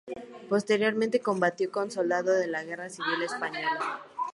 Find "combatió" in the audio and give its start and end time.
1.19-1.71